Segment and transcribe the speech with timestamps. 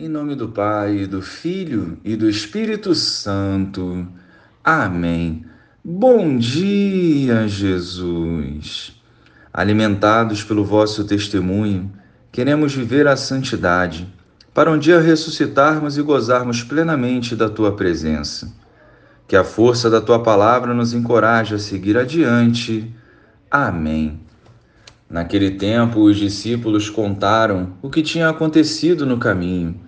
[0.00, 4.06] Em nome do Pai, do Filho e do Espírito Santo.
[4.62, 5.44] Amém.
[5.84, 8.92] Bom dia, Jesus.
[9.52, 11.90] Alimentados pelo vosso testemunho,
[12.30, 14.06] queremos viver a santidade,
[14.54, 18.54] para um dia ressuscitarmos e gozarmos plenamente da tua presença.
[19.26, 22.88] Que a força da tua palavra nos encoraje a seguir adiante.
[23.50, 24.20] Amém.
[25.10, 29.87] Naquele tempo, os discípulos contaram o que tinha acontecido no caminho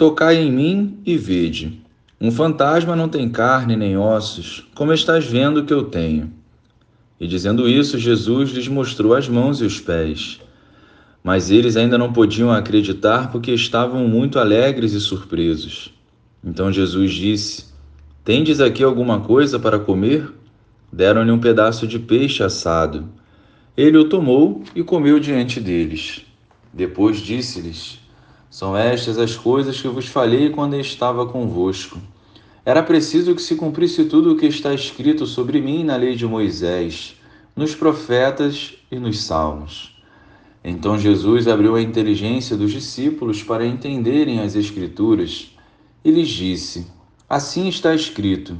[0.00, 1.78] Tocai em mim e vede.
[2.18, 6.32] Um fantasma não tem carne nem ossos, como estás vendo que eu tenho.
[7.20, 10.40] E dizendo isso, Jesus lhes mostrou as mãos e os pés.
[11.22, 15.92] Mas eles ainda não podiam acreditar porque estavam muito alegres e surpresos.
[16.42, 17.66] Então Jesus disse:
[18.24, 20.32] Tendes aqui alguma coisa para comer?
[20.90, 23.06] Deram-lhe um pedaço de peixe assado.
[23.76, 26.24] Ele o tomou e comeu diante deles.
[26.72, 28.00] Depois disse-lhes:
[28.50, 31.98] são estas as coisas que vos falei quando estava convosco.
[32.64, 36.26] Era preciso que se cumprisse tudo o que está escrito sobre mim na lei de
[36.26, 37.14] Moisés,
[37.54, 39.96] nos profetas e nos salmos.
[40.64, 45.56] Então Jesus abriu a inteligência dos discípulos para entenderem as Escrituras
[46.04, 46.88] e lhes disse:
[47.28, 48.58] Assim está escrito: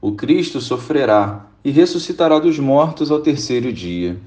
[0.00, 4.18] O Cristo sofrerá e ressuscitará dos mortos ao terceiro dia,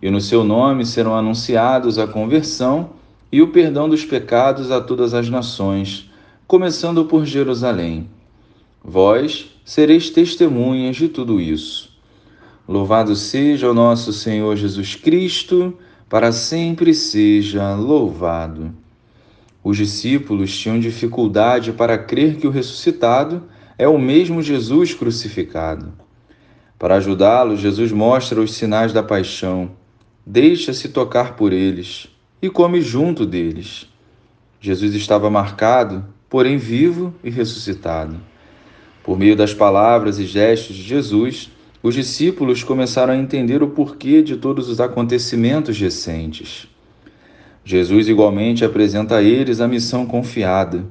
[0.00, 2.97] e no seu nome serão anunciados a conversão
[3.30, 6.10] e o perdão dos pecados a todas as nações,
[6.46, 8.08] começando por Jerusalém.
[8.82, 11.90] Vós sereis testemunhas de tudo isso.
[12.66, 15.76] Louvado seja o nosso Senhor Jesus Cristo,
[16.08, 18.74] para sempre seja louvado.
[19.62, 23.42] Os discípulos tinham dificuldade para crer que o ressuscitado
[23.76, 25.92] é o mesmo Jesus crucificado.
[26.78, 29.72] Para ajudá-los, Jesus mostra os sinais da paixão,
[30.24, 32.08] deixa-se tocar por eles
[32.40, 33.88] e come junto deles.
[34.60, 38.16] Jesus estava marcado, porém vivo e ressuscitado.
[39.02, 41.50] Por meio das palavras e gestos de Jesus,
[41.82, 46.68] os discípulos começaram a entender o porquê de todos os acontecimentos recentes.
[47.64, 50.84] Jesus igualmente apresenta a eles a missão confiada: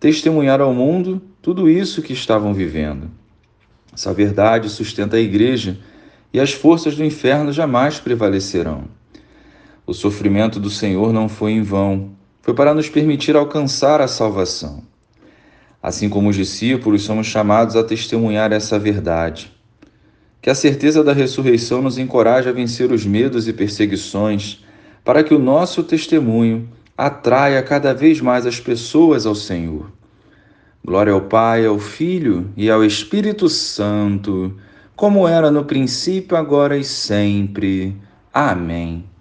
[0.00, 3.10] testemunhar ao mundo tudo isso que estavam vivendo.
[3.92, 5.78] Essa verdade sustenta a igreja
[6.32, 8.84] e as forças do inferno jamais prevalecerão.
[9.84, 12.10] O sofrimento do Senhor não foi em vão,
[12.40, 14.84] foi para nos permitir alcançar a salvação.
[15.82, 19.52] Assim como os discípulos, somos chamados a testemunhar essa verdade.
[20.40, 24.64] Que a certeza da ressurreição nos encoraje a vencer os medos e perseguições,
[25.04, 29.90] para que o nosso testemunho atraia cada vez mais as pessoas ao Senhor.
[30.84, 34.56] Glória ao Pai, ao Filho e ao Espírito Santo,
[34.94, 37.96] como era no princípio, agora e sempre.
[38.32, 39.11] Amém.